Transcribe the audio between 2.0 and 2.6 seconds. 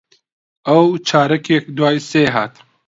سێ دێت.